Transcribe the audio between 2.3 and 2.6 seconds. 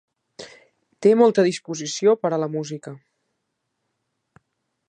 a la